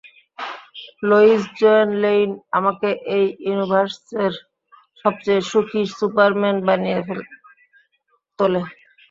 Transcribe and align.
Lois 1.09 1.43
Joanne 1.59 1.89
Lane, 2.03 2.29
আমাকে 2.57 2.89
এই 3.15 3.25
ইউনিভার্সের 3.47 4.33
সবচেয়ে 5.05 5.41
সুখী 5.51 5.81
সুপারম্যান 5.97 6.57
বানিয়ে 6.67 6.99
তোলো। 8.39 8.61